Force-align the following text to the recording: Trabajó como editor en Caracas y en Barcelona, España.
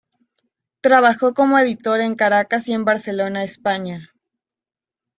Trabajó 0.81 1.35
como 1.35 1.59
editor 1.59 1.99
en 1.99 2.15
Caracas 2.15 2.67
y 2.67 2.73
en 2.73 2.85
Barcelona, 2.85 3.43
España. 3.43 4.09